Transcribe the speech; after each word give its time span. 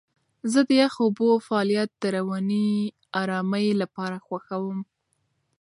زه 0.51 0.59
د 0.67 0.69
یخو 0.81 0.99
اوبو 1.07 1.29
فعالیت 1.47 1.89
د 1.97 2.03
رواني 2.17 2.67
آرامۍ 3.21 3.67
لپاره 3.81 4.17
خوښوم. 4.25 4.79